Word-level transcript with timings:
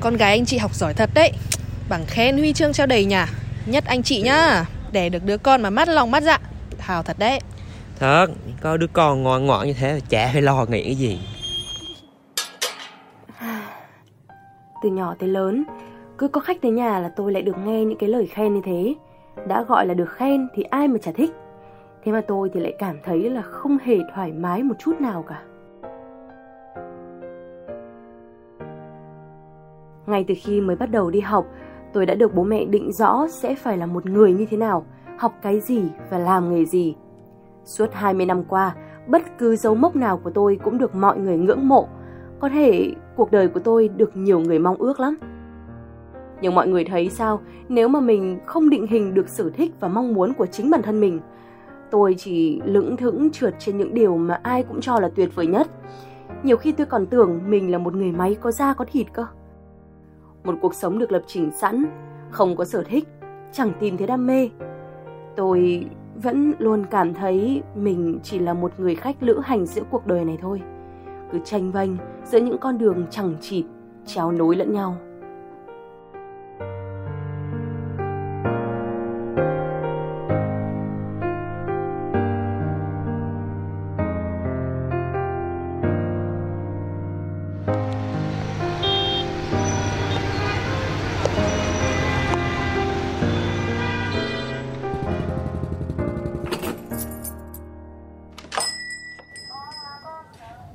Con 0.00 0.16
gái 0.16 0.30
anh 0.30 0.44
chị 0.44 0.58
học 0.58 0.74
giỏi 0.74 0.94
thật 0.94 1.10
đấy 1.14 1.32
Bằng 1.88 2.04
khen 2.06 2.38
huy 2.38 2.52
chương 2.52 2.72
treo 2.72 2.86
đầy 2.86 3.04
nhà 3.04 3.26
Nhất 3.66 3.84
anh 3.86 4.02
chị 4.02 4.22
nhá 4.22 4.64
Để 4.92 5.08
được 5.08 5.24
đứa 5.24 5.36
con 5.36 5.62
mà 5.62 5.70
mắt 5.70 5.88
lòng 5.88 6.10
mắt 6.10 6.22
dạ 6.22 6.38
hào 6.78 7.02
thật 7.02 7.18
đấy 7.18 7.40
Thật, 7.98 8.26
có 8.60 8.76
đứa 8.76 8.86
con 8.92 9.22
ngoan 9.22 9.46
ngoãn 9.46 9.66
như 9.66 9.72
thế 9.72 10.00
chả 10.08 10.30
phải 10.32 10.42
lo 10.42 10.66
nghĩ 10.68 10.84
cái 10.84 10.94
gì 10.94 11.18
Từ 14.82 14.88
nhỏ 14.88 15.14
tới 15.18 15.28
lớn, 15.28 15.64
cứ 16.18 16.28
có 16.28 16.40
khách 16.40 16.62
tới 16.62 16.70
nhà 16.70 16.98
là 16.98 17.10
tôi 17.16 17.32
lại 17.32 17.42
được 17.42 17.56
nghe 17.64 17.84
những 17.84 17.98
cái 17.98 18.08
lời 18.08 18.26
khen 18.26 18.54
như 18.54 18.60
thế. 18.64 18.94
Đã 19.48 19.62
gọi 19.62 19.86
là 19.86 19.94
được 19.94 20.10
khen 20.12 20.48
thì 20.54 20.62
ai 20.62 20.88
mà 20.88 20.98
chả 21.02 21.12
thích. 21.12 21.30
Thế 22.04 22.12
mà 22.12 22.20
tôi 22.28 22.50
thì 22.54 22.60
lại 22.60 22.74
cảm 22.78 22.96
thấy 23.04 23.30
là 23.30 23.42
không 23.42 23.78
hề 23.84 23.96
thoải 24.14 24.32
mái 24.32 24.62
một 24.62 24.74
chút 24.78 25.00
nào 25.00 25.24
cả. 25.28 25.42
Ngay 30.06 30.24
từ 30.28 30.34
khi 30.42 30.60
mới 30.60 30.76
bắt 30.76 30.90
đầu 30.90 31.10
đi 31.10 31.20
học, 31.20 31.46
tôi 31.92 32.06
đã 32.06 32.14
được 32.14 32.34
bố 32.34 32.42
mẹ 32.42 32.64
định 32.64 32.92
rõ 32.92 33.26
sẽ 33.28 33.54
phải 33.54 33.78
là 33.78 33.86
một 33.86 34.06
người 34.06 34.32
như 34.32 34.46
thế 34.50 34.56
nào, 34.56 34.86
học 35.18 35.34
cái 35.42 35.60
gì 35.60 35.82
và 36.10 36.18
làm 36.18 36.54
nghề 36.54 36.64
gì. 36.64 36.96
Suốt 37.64 37.92
20 37.92 38.26
năm 38.26 38.44
qua, 38.44 38.74
bất 39.06 39.22
cứ 39.38 39.56
dấu 39.56 39.74
mốc 39.74 39.96
nào 39.96 40.18
của 40.18 40.30
tôi 40.30 40.58
cũng 40.64 40.78
được 40.78 40.94
mọi 40.94 41.18
người 41.18 41.38
ngưỡng 41.38 41.68
mộ. 41.68 41.88
Có 42.40 42.48
thể 42.48 42.92
cuộc 43.16 43.30
đời 43.30 43.48
của 43.48 43.60
tôi 43.60 43.88
được 43.88 44.16
nhiều 44.16 44.40
người 44.40 44.58
mong 44.58 44.76
ước 44.76 45.00
lắm. 45.00 45.16
Nhưng 46.40 46.54
mọi 46.54 46.68
người 46.68 46.84
thấy 46.84 47.08
sao 47.08 47.40
nếu 47.68 47.88
mà 47.88 48.00
mình 48.00 48.38
không 48.46 48.70
định 48.70 48.86
hình 48.86 49.14
được 49.14 49.28
sở 49.28 49.50
thích 49.50 49.72
và 49.80 49.88
mong 49.88 50.14
muốn 50.14 50.34
của 50.34 50.46
chính 50.46 50.70
bản 50.70 50.82
thân 50.82 51.00
mình? 51.00 51.20
Tôi 51.90 52.14
chỉ 52.18 52.60
lững 52.64 52.96
thững 52.96 53.30
trượt 53.30 53.54
trên 53.58 53.78
những 53.78 53.94
điều 53.94 54.16
mà 54.16 54.40
ai 54.42 54.62
cũng 54.62 54.80
cho 54.80 55.00
là 55.00 55.10
tuyệt 55.14 55.34
vời 55.34 55.46
nhất. 55.46 55.66
Nhiều 56.42 56.56
khi 56.56 56.72
tôi 56.72 56.86
còn 56.86 57.06
tưởng 57.06 57.40
mình 57.46 57.70
là 57.70 57.78
một 57.78 57.94
người 57.94 58.12
máy 58.12 58.36
có 58.40 58.50
da 58.50 58.74
có 58.74 58.84
thịt 58.92 59.06
cơ. 59.12 59.26
Một 60.44 60.54
cuộc 60.60 60.74
sống 60.74 60.98
được 60.98 61.12
lập 61.12 61.22
trình 61.26 61.50
sẵn, 61.50 61.84
không 62.30 62.56
có 62.56 62.64
sở 62.64 62.82
thích, 62.82 63.08
chẳng 63.52 63.72
tìm 63.80 63.96
thấy 63.96 64.06
đam 64.06 64.26
mê. 64.26 64.48
Tôi 65.36 65.86
vẫn 66.22 66.52
luôn 66.58 66.86
cảm 66.90 67.14
thấy 67.14 67.62
mình 67.74 68.20
chỉ 68.22 68.38
là 68.38 68.54
một 68.54 68.72
người 68.78 68.94
khách 68.94 69.22
lữ 69.22 69.40
hành 69.44 69.66
giữa 69.66 69.82
cuộc 69.90 70.06
đời 70.06 70.24
này 70.24 70.38
thôi 70.40 70.62
cứ 71.32 71.38
tranh 71.44 71.70
vênh 71.70 71.90
giữa 72.24 72.40
những 72.40 72.58
con 72.58 72.78
đường 72.78 73.06
chẳng 73.10 73.34
chịt 73.40 73.64
chéo 74.06 74.32
nối 74.32 74.56
lẫn 74.56 74.72
nhau 74.72 74.96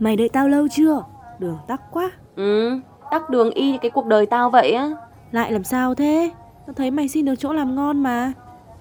Mày 0.00 0.16
đợi 0.16 0.28
tao 0.28 0.48
lâu 0.48 0.68
chưa? 0.70 1.02
Đường 1.38 1.58
tắc 1.66 1.80
quá. 1.90 2.10
Ừ, 2.36 2.80
tắc 3.10 3.30
đường 3.30 3.50
y 3.50 3.72
như 3.72 3.78
cái 3.78 3.90
cuộc 3.90 4.06
đời 4.06 4.26
tao 4.26 4.50
vậy 4.50 4.72
á. 4.72 4.90
Lại 5.30 5.52
làm 5.52 5.64
sao 5.64 5.94
thế? 5.94 6.30
Tao 6.66 6.74
thấy 6.74 6.90
mày 6.90 7.08
xin 7.08 7.24
được 7.24 7.34
chỗ 7.38 7.52
làm 7.52 7.74
ngon 7.74 8.02
mà. 8.02 8.32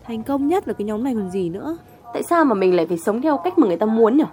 Thành 0.08 0.24
công 0.24 0.48
nhất 0.48 0.68
là 0.68 0.74
cái 0.74 0.86
nhóm 0.86 1.04
này 1.04 1.14
còn 1.16 1.30
gì 1.30 1.50
nữa. 1.50 1.78
Tại 2.14 2.24
sao 2.24 2.46
mà 2.46 2.54
mình 2.54 2.76
lại 2.76 2.86
phải 2.88 2.98
sống 2.98 3.22
theo 3.22 3.38
cách 3.38 3.60
mà 3.60 3.68
người 3.68 3.78
ta 3.78 3.86
muốn 3.86 4.18
nhỉ? 4.18 4.24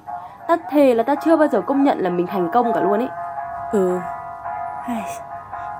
Ta 0.48 0.56
thề 0.70 0.94
là 0.94 1.02
ta 1.02 1.14
chưa 1.24 1.36
bao 1.36 1.48
giờ 1.48 1.60
công 1.60 1.84
nhận 1.84 1.98
là 1.98 2.10
mình 2.10 2.26
thành 2.26 2.50
công 2.52 2.72
cả 2.72 2.80
luôn 2.80 3.00
ấy. 3.00 3.08
Ừ. 3.72 3.98
Ai, 4.86 5.02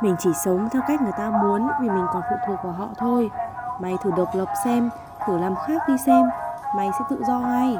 Mình 0.02 0.16
chỉ 0.18 0.30
sống 0.44 0.68
theo 0.72 0.82
cách 0.88 1.02
người 1.02 1.12
ta 1.18 1.30
muốn 1.42 1.68
Vì 1.80 1.88
mình 1.88 2.06
còn 2.12 2.22
phụ 2.30 2.36
thuộc 2.46 2.58
vào 2.64 2.72
họ 2.72 2.88
thôi. 2.98 3.30
Mày 3.80 3.96
thử 4.02 4.10
độc 4.16 4.28
lập 4.34 4.48
xem 4.64 4.90
Thử 5.26 5.38
làm 5.38 5.54
khác 5.66 5.82
đi 5.88 5.94
xem. 6.06 6.26
Mày 6.76 6.90
sẽ 6.98 7.04
tự 7.10 7.22
do 7.26 7.38
ngay 7.38 7.76